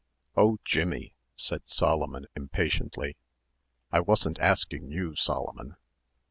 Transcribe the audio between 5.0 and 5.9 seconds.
Solomon."